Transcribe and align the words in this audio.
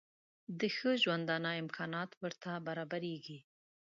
د 0.59 0.61
ښه 0.75 0.91
ژوندانه 1.03 1.51
امکانات 1.63 2.09
ورته 2.21 2.51
برابرېږي. 2.67 3.39